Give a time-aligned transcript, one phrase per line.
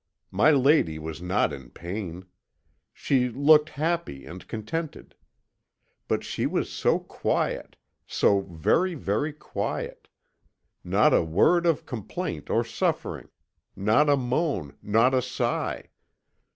[0.31, 2.25] My lady was not in pain;
[2.91, 5.13] she looked happy and contented.
[6.07, 7.75] But she was so quiet,
[8.07, 10.07] so very, very quiet!
[10.83, 13.29] Not a word of complaint or suffering,
[13.75, 15.91] not a moan, not a sigh.